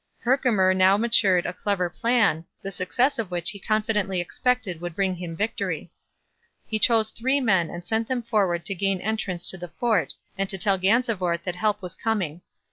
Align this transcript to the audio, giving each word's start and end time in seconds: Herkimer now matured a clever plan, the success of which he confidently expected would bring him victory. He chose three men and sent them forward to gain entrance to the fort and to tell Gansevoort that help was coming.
Herkimer 0.21 0.73
now 0.73 0.97
matured 0.97 1.45
a 1.45 1.53
clever 1.53 1.87
plan, 1.87 2.43
the 2.63 2.71
success 2.71 3.19
of 3.19 3.29
which 3.29 3.51
he 3.51 3.59
confidently 3.59 4.19
expected 4.19 4.81
would 4.81 4.95
bring 4.95 5.13
him 5.13 5.35
victory. 5.37 5.91
He 6.65 6.79
chose 6.79 7.11
three 7.11 7.39
men 7.39 7.69
and 7.69 7.85
sent 7.85 8.07
them 8.07 8.23
forward 8.23 8.65
to 8.65 8.73
gain 8.73 8.99
entrance 8.99 9.45
to 9.51 9.59
the 9.59 9.67
fort 9.67 10.15
and 10.39 10.49
to 10.49 10.57
tell 10.57 10.79
Gansevoort 10.79 11.43
that 11.43 11.53
help 11.53 11.83
was 11.83 11.93
coming. 11.93 12.41